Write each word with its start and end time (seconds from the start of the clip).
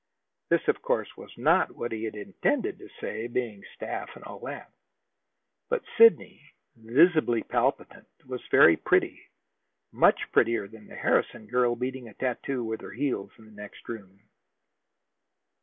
This, 0.49 0.67
of 0.67 0.81
course, 0.81 1.15
was 1.15 1.31
not 1.37 1.75
what 1.75 1.91
he 1.91 2.05
had 2.05 2.15
intended 2.15 2.79
to 2.79 2.89
say, 2.99 3.27
being 3.27 3.63
staff 3.75 4.09
and 4.15 4.23
all 4.23 4.39
that. 4.39 4.71
But 5.69 5.83
Sidney, 5.95 6.41
visibly 6.75 7.43
palpitant, 7.43 8.07
was 8.25 8.41
very 8.49 8.77
pretty, 8.77 9.27
much 9.91 10.19
prettier 10.31 10.67
than 10.67 10.87
the 10.87 10.95
Harrison 10.95 11.45
girl, 11.45 11.75
beating 11.75 12.07
a 12.09 12.15
tattoo 12.15 12.63
with 12.63 12.81
her 12.81 12.93
heels 12.93 13.29
in 13.37 13.45
the 13.45 13.51
next 13.51 13.87
room. 13.87 14.21